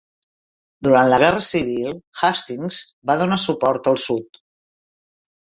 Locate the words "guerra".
1.23-1.43